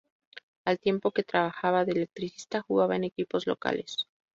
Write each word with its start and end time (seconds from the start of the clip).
Al 0.65 0.79
tiempo 0.79 1.11
que 1.11 1.21
trabajaba 1.21 1.85
de 1.85 1.91
electricista 1.91 2.61
jugaba 2.63 2.95
en 2.95 3.03
equipos 3.03 3.45
locales. 3.45 4.07